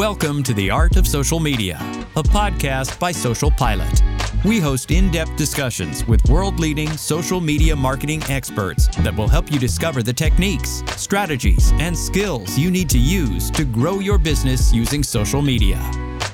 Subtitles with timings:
[0.00, 1.76] Welcome to The Art of Social Media,
[2.16, 4.02] a podcast by SocialPilot.
[4.46, 9.52] We host in depth discussions with world leading social media marketing experts that will help
[9.52, 14.72] you discover the techniques, strategies, and skills you need to use to grow your business
[14.72, 15.78] using social media.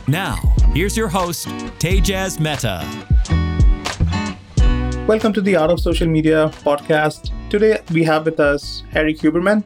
[0.07, 0.36] Now,
[0.72, 1.48] here's your host,
[1.80, 2.86] Tejaz Mehta.
[5.08, 7.32] Welcome to the Art of Social Media podcast.
[7.50, 9.64] Today we have with us Erik Huberman.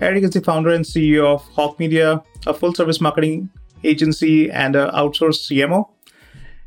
[0.00, 3.50] Erik is the founder and CEO of Hawke Media, a full service marketing
[3.82, 5.88] agency and an outsourced CMO.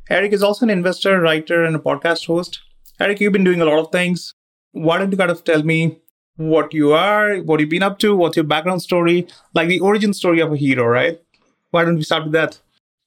[0.09, 2.62] Erik is also an investor, writer, and a podcast host.
[2.99, 4.34] Erik, you've been doing a lot of things.
[4.71, 5.99] Why don't you kind of tell me
[6.38, 10.13] what you are, what you've been up to, what's your background story, like the origin
[10.13, 11.20] story of a hero, right?
[11.71, 12.59] Why don't we start with that?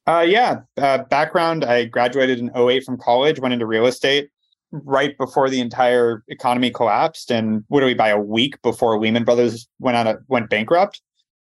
[0.07, 4.31] Uh, yeah, uh, background I graduated in 08 from college, went into real estate
[4.73, 9.97] right before the entire economy collapsed and literally by a week before Lehman Brothers went
[9.97, 11.01] a, went bankrupt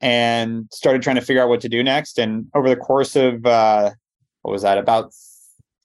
[0.02, 2.19] and started trying to figure out what to do next.
[2.19, 3.91] And over the course of uh,
[4.42, 5.12] what was that about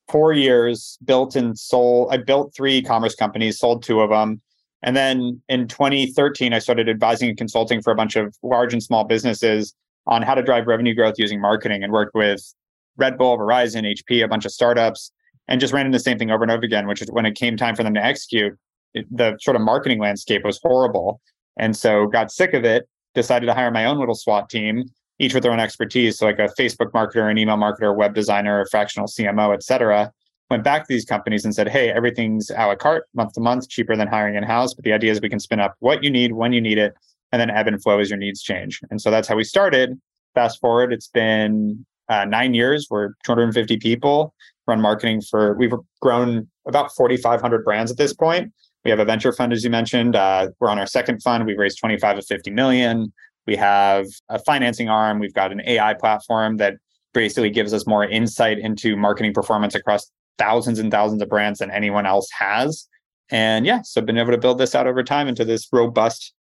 [0.09, 2.09] four years, built and sold.
[2.12, 4.42] I built three e-commerce companies, sold two of them,
[4.82, 8.82] and then in 2013, I started advising and consulting for a bunch of large and
[8.82, 9.74] small businesses
[10.06, 12.54] on how to drive revenue growth using marketing, and worked with
[12.96, 15.12] Red Bull, Verizon, HP, a bunch of startups
[15.48, 17.36] and just ran into the same thing over and over again, which is when it
[17.36, 18.58] came time for them to execute,
[18.94, 21.22] it, the sort of marketing landscape was horrible.
[21.58, 22.88] And so got sick of it,
[23.18, 24.86] decided to hire my own little SWAT team,
[25.20, 26.20] each with their own expertise.
[26.20, 30.12] So like a Facebook marketer, an email marketer, web designer, a fractional CMO, et cetera.
[30.52, 33.68] Went back to these companies and said, hey, everything's a la carte, month to month,
[33.68, 34.74] cheaper than hiring in-house.
[34.76, 36.94] But the idea is we can spin up what you need, when you need it,
[37.32, 38.80] and then ebb and flow as your needs change.
[38.92, 40.00] And so that's how we started.
[40.36, 42.88] Fast forward, it's been uh, nine years.
[42.90, 44.34] We're 250 people
[44.68, 48.54] run marketing for, we've grown about 4,500 brands at this point.
[48.88, 50.16] We have a venture fund, as you mentioned.
[50.16, 51.46] Uh, we're on our second fund.
[51.46, 53.12] We've raised 25 to 50 million.
[53.46, 55.20] We have a financing arm.
[55.20, 56.76] We've got an AI platform that
[57.14, 61.70] basically gives us more insight into marketing performance across thousands and thousands of brands than
[61.70, 62.88] anyone else has.
[63.30, 66.34] And yeah, so been able to build this out over time into this robust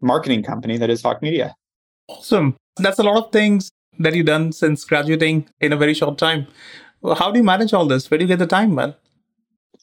[0.00, 1.54] marketing company that is Hawke Media.
[2.08, 2.56] Awesome.
[2.78, 3.70] That's a lot of things
[4.00, 6.48] that you've done since graduating in a very short time.
[7.16, 8.10] How do you manage all this?
[8.10, 8.96] Where do you get the time, man?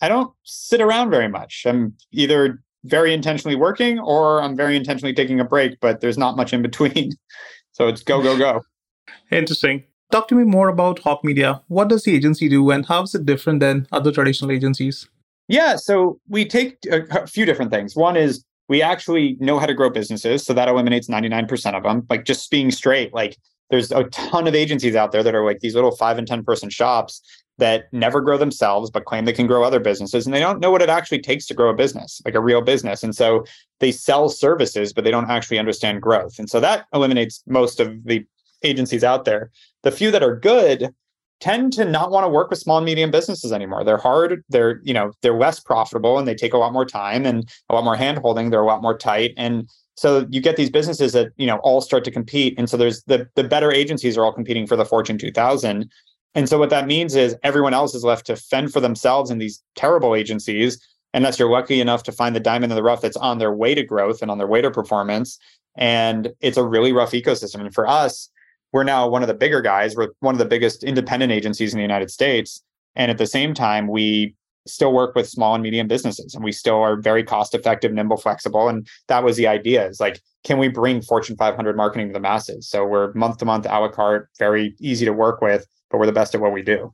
[0.01, 1.63] I don't sit around very much.
[1.65, 6.37] I'm either very intentionally working or I'm very intentionally taking a break, but there's not
[6.37, 7.11] much in between.
[7.71, 8.61] so it's go, go, go.
[9.31, 9.83] Interesting.
[10.11, 11.61] Talk to me more about Hawke Media.
[11.67, 15.07] What does the agency do and how is it different than other traditional agencies?
[15.47, 17.95] Yeah, so we take a, few different things.
[17.95, 20.45] One is we actually know how to grow businesses.
[20.45, 22.05] So that eliminates 99% of them.
[22.09, 23.37] Like just being straight, like
[23.69, 26.43] there's a ton of agencies out there that are like these little five and 10
[26.43, 27.21] person shops
[27.59, 30.25] that never grow themselves, but claim they can grow other businesses.
[30.25, 32.61] And they don't know what it actually takes to grow a business, like a real
[32.61, 33.03] business.
[33.03, 33.45] And so
[33.79, 36.39] they sell services, but they don't actually understand growth.
[36.39, 38.25] And so that eliminates most of the
[38.63, 39.51] agencies out there.
[39.83, 40.93] The few that are good
[41.39, 43.83] tend to not want to work with small and medium businesses anymore.
[43.85, 47.25] They're hard, they're, you know, they're less profitable and they take a lot more time
[47.25, 48.49] and a lot more hand holding.
[48.49, 49.33] They're a lot more tight.
[49.37, 52.77] And so you get these businesses that you know all start to compete and so
[52.77, 55.91] there's the the better agencies are all competing for the fortune 2000
[56.35, 59.39] and so what that means is everyone else is left to fend for themselves in
[59.39, 60.79] these terrible agencies
[61.13, 63.73] unless you're lucky enough to find the diamond in the rough that's on their way
[63.73, 65.39] to growth and on their way to performance.
[65.75, 67.61] And it's a really rough ecosystem.
[67.61, 68.29] And for us
[68.71, 69.95] we're now one of the bigger guys.
[69.95, 72.61] We're one of the biggest independent agencies in the united states.
[72.95, 74.35] And at the same time we
[74.69, 78.17] still work with small and medium businesses and we still are very cost effective nimble
[78.17, 82.13] flexible and that was the idea is like can we bring fortune 500 marketing to
[82.13, 82.69] the masses?
[82.69, 86.05] So we're month to month a la carte very easy to work with but we're
[86.05, 86.93] the best at what we do.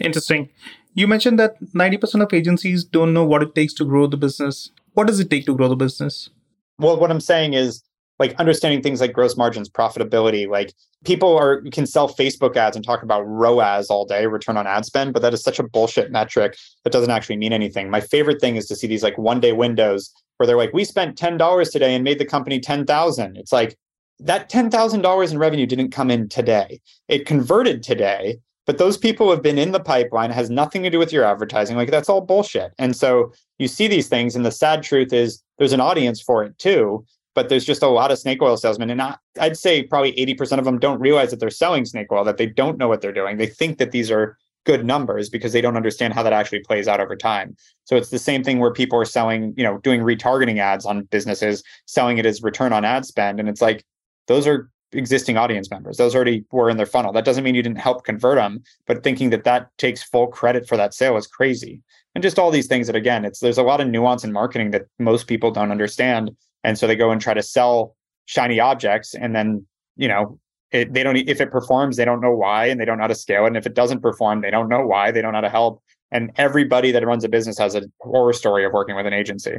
[0.00, 0.50] Interesting.
[0.94, 4.70] You mentioned that 90% of agencies don't know what it takes to grow the business.
[4.92, 6.30] What does it take to grow the business?
[6.78, 7.82] Well what i'm saying is
[8.18, 10.48] like understanding things like gross margins, profitability.
[10.48, 10.72] Like
[11.04, 14.84] people are can sell Facebook ads and talk about ROAS all day, return on ad
[14.84, 17.90] spend, but that is such a bullshit metric that doesn't actually mean anything.
[17.90, 20.84] My favorite thing is to see these like one day windows where they're like, we
[20.84, 23.36] spent ten dollars today and made the company ten thousand.
[23.36, 23.76] It's like
[24.20, 26.80] that ten thousand dollars in revenue didn't come in today.
[27.08, 30.98] It converted today, but those people have been in the pipeline has nothing to do
[30.98, 34.50] with your advertising like that's all bullshit and so you see these things and the
[34.50, 38.18] sad truth is there's an audience for it too but there's just a lot of
[38.18, 41.50] snake oil salesmen and I, i'd say probably 80% of them don't realize that they're
[41.50, 43.36] selling snake oil that they don't know what they're doing.
[43.36, 46.88] They think that these are good numbers because they don't understand how that actually plays
[46.88, 47.54] out over time.
[47.84, 51.02] So it's the same thing where people are selling you know doing retargeting ads on
[51.04, 53.84] businesses selling it as return on ad spend and it's like
[54.26, 55.96] those are existing audience members.
[55.96, 57.12] Those already were in their funnel.
[57.12, 60.68] That doesn't mean you didn't help convert them but thinking that that takes full credit
[60.68, 61.82] for that sale is crazy.
[62.14, 64.70] And just all these things that again it's there's a lot of nuance in marketing
[64.70, 66.30] that most people don't understand
[66.64, 67.94] and so they go and try to sell
[68.24, 69.64] shiny objects and then,
[69.96, 70.40] you know,
[70.72, 73.08] it, they don't if it performs they don't know why and they don't know how
[73.08, 73.48] to scale it.
[73.48, 75.82] And if it doesn't perform they don't know why they don't know how to help.
[76.10, 79.58] And everybody that runs a business has a horror story of working with an agency.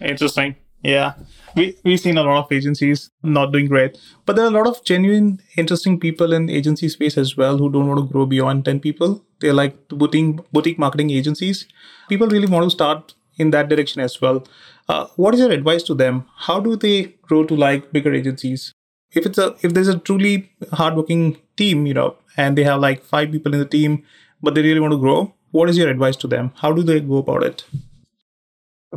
[0.00, 0.56] Interesting.
[0.82, 1.14] Yeah.
[1.56, 4.66] We, we've seen a lot of agencies not doing great but there are a lot
[4.66, 8.64] of genuine interesting people in agency space as well who don't want to grow beyond
[8.64, 9.24] 10 people.
[9.40, 11.66] They're like boutique boutique marketing agencies.
[12.08, 14.46] People really want to start in that direction as well
[14.88, 18.72] uh, what is your advice to them how do they grow to like bigger agencies
[19.14, 23.02] if it's a if there's a truly hardworking team, you know, and they have like
[23.02, 24.02] five people in the team,
[24.42, 26.52] but they really want to grow, what is your advice to them?
[26.56, 27.64] How do they go about it?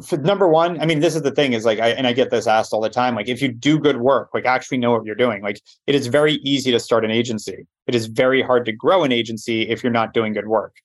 [0.02, 2.30] For number one, I mean, this is the thing is like, I, and I get
[2.30, 3.16] this asked all the time.
[3.16, 6.06] Like, if you do good work, like actually know what you're doing, like it is
[6.06, 7.66] very easy to start an agency.
[7.88, 10.76] It is very hard to grow an agency if you're not doing good work.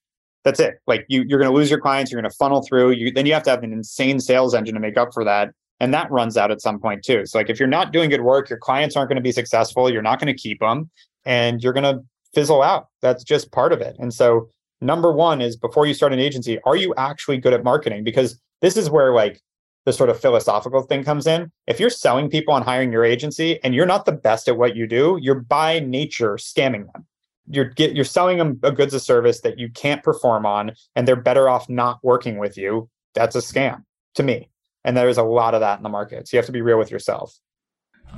[0.45, 0.75] That's it.
[0.87, 2.11] Like you, you're going to lose your clients.
[2.11, 2.93] You're going to funnel through.
[2.93, 5.53] You then you have to have an insane sales engine to make up for that
[5.83, 8.23] and that runs out at some point too so like if you're not doing good
[8.23, 10.89] work your clients aren't going to be successful you're not going to keep them
[11.27, 12.01] and you're going to
[12.33, 14.49] fizzle out that's just part of it and so
[14.81, 18.41] number one is before you start an agency are you actually good at marketing because
[18.63, 19.41] this is where like
[19.85, 23.63] the sort of philosophical thing comes in if you're selling people on hiring your agency
[23.65, 27.05] and you're not the best at what you do you're by nature scamming them
[27.49, 31.07] you're get you're selling them a goods or service that you can't perform on and
[31.07, 33.85] they're better off not working with you that's a scam
[34.15, 34.49] to me
[34.85, 36.29] and there is a lot of that in the market.
[36.29, 37.39] So you have to be real with yourself.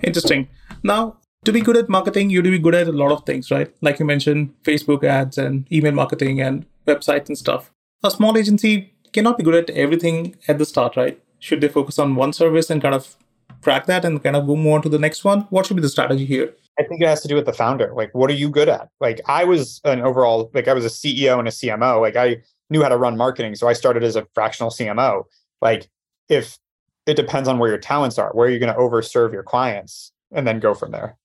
[0.02, 0.48] Interesting.
[0.82, 3.24] Now, to be good at marketing, you have to be good at a lot of
[3.26, 3.72] things, right?
[3.82, 7.70] Like you mentioned, Facebook ads and email marketing and websites and stuff.
[8.02, 11.20] A small agency cannot be good at everything at the start, right?
[11.38, 13.16] Should they focus on one service and kind of
[13.60, 15.42] crack that and kind of go on to the next one?
[15.50, 16.54] What should be the strategy here?
[16.78, 17.92] I think it has to do with the founder.
[17.94, 18.88] Like, what are you good at?
[19.00, 22.00] Like, I was an overall, like, I was a CEO and a CMO.
[22.00, 22.38] Like, I
[22.68, 23.54] knew how to run marketing.
[23.54, 25.24] So I started as a fractional CMO.
[25.62, 25.88] Like,
[26.28, 26.58] if
[27.06, 30.12] it depends on where your talents are, where are you're going to overserve your clients,
[30.32, 31.16] and then go from there.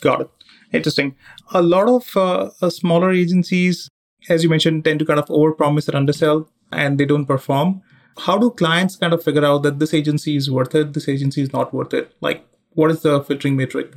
[0.00, 0.30] Got it.
[0.72, 1.14] Interesting.
[1.52, 3.88] A lot of uh, uh, smaller agencies,
[4.28, 7.82] as you mentioned, tend to kind of overpromise and undersell, and they don't perform.
[8.18, 11.42] How do clients kind of figure out that this agency is worth it, this agency
[11.42, 12.12] is not worth it?
[12.20, 13.92] Like, what is the filtering metric?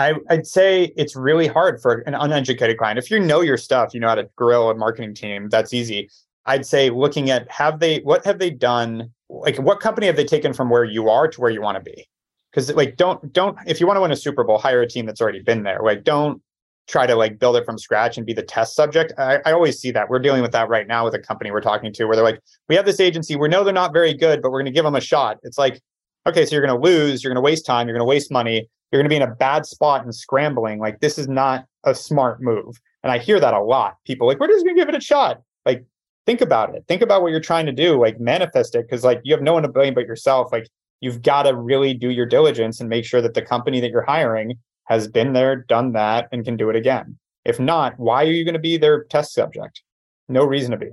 [0.00, 2.98] I, would say it's really hard for an uneducated client.
[2.98, 6.08] If you know your stuff, you know how to grill a marketing team, that's easy.
[6.46, 10.24] I'd say looking at have they what have they done like what company have they
[10.24, 12.08] taken from where you are to where you want to be?
[12.50, 15.04] Because like don't don't if you want to win a super bowl hire a team
[15.04, 15.80] that's already been there.
[15.82, 16.40] Like don't
[16.88, 19.12] try to like build it from scratch and be the test subject.
[19.18, 20.08] I, I always see that.
[20.08, 22.40] We're dealing with that right now with a company we're talking to where they're like
[22.70, 23.36] we have this agency.
[23.36, 25.36] We know they're not very good but we're going to give them a shot.
[25.42, 25.78] It's like
[26.26, 27.22] okay so you're going to lose.
[27.22, 27.86] You're going to waste time.
[27.86, 30.78] You're going to waste money you're going to be in a bad spot and scrambling
[30.78, 34.38] like this is not a smart move and i hear that a lot people like
[34.38, 35.84] we're just going to give it a shot like
[36.26, 36.84] think about it.
[36.86, 38.88] Think about what you're trying to do, like manifest it.
[38.88, 40.52] Cause like you have no one to blame but yourself.
[40.52, 40.68] Like
[41.00, 44.04] you've got to really do your diligence and make sure that the company that you're
[44.04, 47.18] hiring has been there, done that, and can do it again.
[47.44, 49.82] If not, why are you going to be their test subject?
[50.28, 50.88] No reason to be.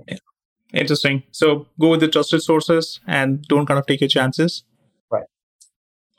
[0.72, 1.22] Interesting.
[1.30, 4.64] So go with the trusted sources and don't kind of take your chances.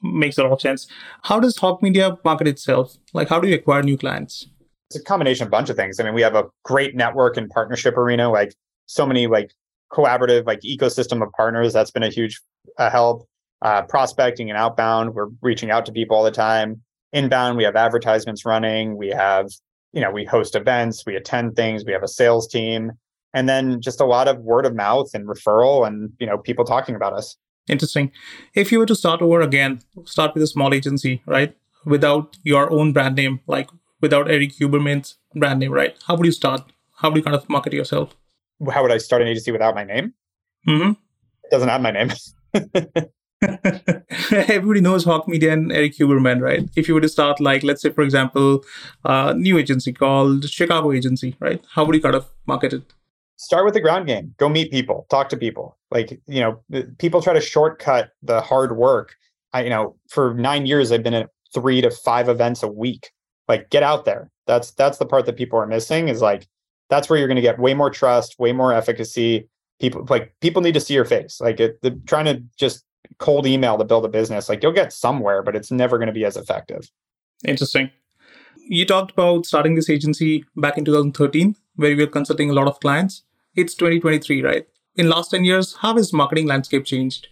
[0.02, 0.88] Makes a lot of sense.
[1.24, 2.96] How does Hawke Media market itself?
[3.14, 4.48] Like, how do you acquire new clients?
[4.90, 6.00] It's a combination of a bunch of things.
[6.00, 8.30] I mean, we have a great network and partnership arena.
[8.30, 8.56] Like
[8.86, 9.52] so many like
[9.92, 11.74] collaborative like ecosystem of partners.
[11.74, 12.42] That's been a huge
[12.78, 13.28] uh, help.
[13.62, 16.82] Uh, prospecting and outbound, we're reaching out to people all the time.
[17.12, 18.96] Inbound, we have advertisements running.
[18.96, 19.48] We have,
[19.92, 22.94] you know, we host events, we attend things, we have a sales team,
[23.34, 26.64] and then just a lot of word of mouth and referral, and you know, people
[26.64, 27.36] talking about us.
[27.70, 28.12] Interesting.
[28.56, 31.56] If you were to start over again, start with a small agency, right?
[31.86, 33.70] Without your own brand name, like
[34.02, 35.96] without Erik Huberman's brand name, right?
[36.08, 36.72] How would you start?
[36.98, 38.16] How would you kind of market yourself?
[38.72, 40.14] how would I start an agency without my name?
[40.68, 40.92] Mm-hmm.
[40.92, 42.12] It doesn't have my name.
[44.32, 46.70] Everybody knows Hawke Media and Erik Huberman, right?
[46.76, 48.66] If you were to start, like, let's say, for example,
[49.06, 51.64] a new agency called Chicago Agency, right?
[51.72, 52.84] How would you kind of market it?
[53.40, 54.36] Start with the ground game.
[54.38, 55.78] Go meet people, talk to people.
[55.92, 56.62] Like, you know,
[56.98, 59.16] people try to shortcut the hard work.
[59.54, 63.12] I, you know, for nine years, I've been at three to five events a week.
[63.48, 64.30] Like, get out there.
[64.46, 66.10] That's that's the part that people are missing.
[66.10, 66.50] Is like
[66.90, 69.48] that's where you're going to get way more trust, way more efficacy.
[69.80, 71.40] People like people need to see your face.
[71.40, 72.84] Like it, the, trying to just
[73.20, 76.14] cold email to build a business, like you'll get somewhere, but it's never going to
[76.14, 76.92] be as effective.
[77.48, 77.90] Interesting.
[78.68, 82.68] You talked about starting this agency back in 2013, where you were consulting a lot
[82.68, 83.24] of clients.
[83.60, 84.66] It's 2023, right?
[84.96, 87.28] In last 10 years, how has marketing landscape changed?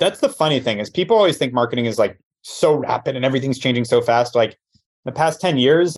[0.00, 3.58] That's the funny thing is people always think marketing is like so rapid and everything's
[3.58, 4.34] changing so fast.
[4.34, 4.58] Like
[5.04, 5.96] the past 10 years,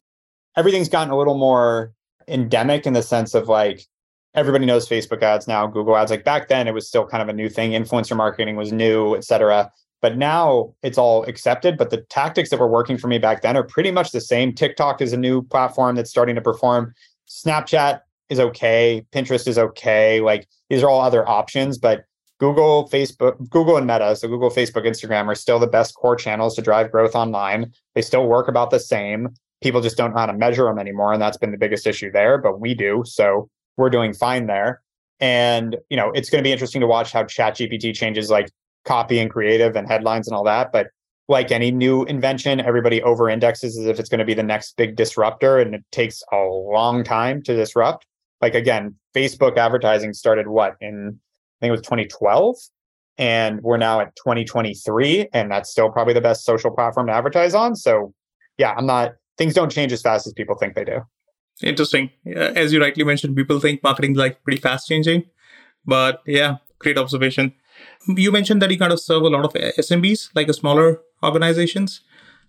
[0.58, 1.94] everything's gotten a little more
[2.28, 3.86] endemic in the sense of like
[4.34, 6.10] everybody knows Facebook ads now, Google ads.
[6.10, 7.70] Like back then, it was still kind of a new thing.
[7.70, 9.72] Influencer marketing was new, et cetera.
[10.02, 11.78] But now it's all accepted.
[11.78, 14.52] But the tactics that were working for me back then are pretty much the same.
[14.52, 16.92] TikTok is a new platform that's starting to perform.
[17.26, 18.00] Snapchat
[18.32, 19.04] is okay.
[19.12, 20.20] Pinterest is okay.
[20.20, 22.04] Like these are all other options, but
[22.38, 26.56] Google, Facebook, Google and Meta, so Google, Facebook, Instagram are still the best core channels
[26.56, 27.72] to drive growth online.
[27.94, 29.28] They still work about the same.
[29.62, 31.12] People just don't know how to measure them anymore.
[31.12, 33.04] And that's been the biggest issue there, but we do.
[33.06, 34.82] So we're doing fine there.
[35.20, 38.50] And, you know, it's going to be interesting to watch how ChatGPT changes like
[38.84, 40.72] copy and creative and headlines and all that.
[40.72, 40.88] But
[41.28, 44.76] like any new invention, everybody over indexes as if it's going to be the next
[44.76, 45.60] big disruptor.
[45.60, 48.04] And it takes a long time to disrupt.
[48.42, 51.18] Like, again, Facebook advertising started what in
[51.62, 52.56] I think it was 2012
[53.18, 57.54] and we're now at 2023 and that's still probably the best social platform to advertise
[57.54, 57.76] on.
[57.76, 58.12] So
[58.58, 61.00] yeah i'm not things don't change as fast as people think they do.
[61.62, 62.10] Interesting.
[62.26, 65.24] As you rightly mentioned people think marketing is like pretty fast changing.
[65.84, 67.54] But yeah great observation.
[68.08, 72.00] You mentioned that you kind of serve a lot of smbs like a smaller organizations.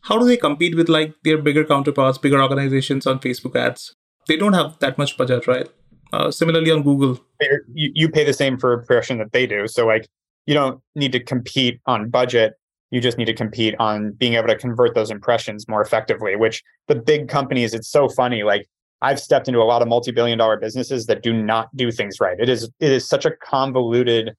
[0.02, 3.96] How do they compete with like their bigger counterparts bigger organizations on facebook ads?
[4.28, 5.70] They don't have that much budget right
[6.14, 7.20] uh, similarly on Google.
[7.74, 9.68] You, you pay the same for impression that they do.
[9.68, 10.08] So like
[10.46, 12.54] you don't need to compete on budget.
[12.92, 16.64] You just need to compete on being able to convert those impressions more effectively, which
[16.88, 18.44] the big companies, it's so funny.
[18.44, 18.68] Like
[19.02, 22.40] I've stepped into a lot of multi-billion dollar businesses that do not do things right.
[22.40, 24.36] It is it is such a convoluted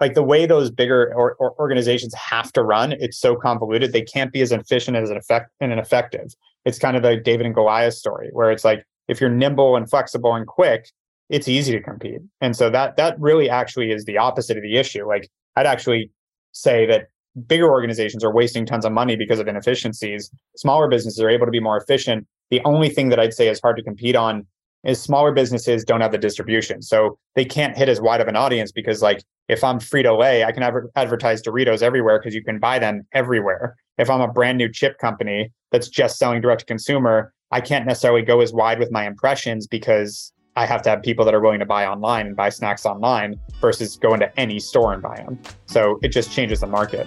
[0.00, 3.92] like the way those bigger or, or organizations have to run, it's so convoluted.
[3.92, 6.34] They can't be as efficient as an effect and an effective.
[6.64, 9.88] It's kind of the David and Goliath story, where it's like if you're nimble and
[9.88, 10.90] flexible and quick,
[11.28, 12.20] it's easy to compete.
[12.40, 15.06] And so that that really actually is the opposite of the issue.
[15.06, 16.10] Like I'd actually
[16.52, 17.08] say that
[17.46, 20.30] bigger organizations are wasting tons of money because of inefficiencies.
[20.56, 22.26] Smaller businesses are able to be more efficient.
[22.50, 24.46] The only thing that I'd say is hard to compete on
[24.84, 26.82] is smaller businesses don't have the distribution.
[26.82, 30.44] So they can't hit as wide of an audience because like if I'm Frito Lay,
[30.44, 33.76] I can adver- advertise Doritos everywhere because you can buy them everywhere.
[33.98, 37.86] If I'm a brand new chip company that's just selling direct to consumer, I can't
[37.86, 41.40] necessarily go as wide with my impressions because I have to have people that are
[41.40, 45.16] willing to buy online and buy snacks online versus go into any store and buy
[45.16, 45.38] them.
[45.66, 47.06] So it just changes the market.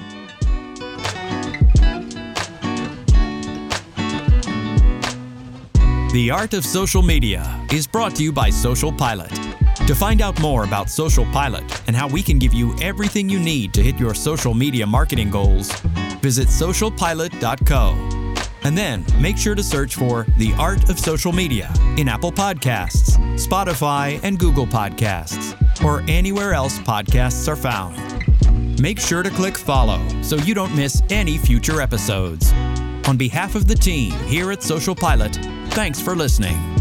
[6.11, 9.85] The Art of Social Media is brought to you by SocialPilot.
[9.85, 13.73] To find out more about SocialPilot and how we can give you everything you need
[13.75, 15.71] to hit your social media marketing goals,
[16.21, 18.20] visit socialpilot.co.
[18.63, 23.17] And then make sure to search for The Art of Social Media in Apple Podcasts,
[23.35, 27.97] Spotify, and Google Podcasts, or anywhere else podcasts are found.
[28.79, 32.51] Make sure to click follow so you don't miss any future episodes.
[33.07, 36.80] On behalf of the team here at SocialPilot, thanks for listening.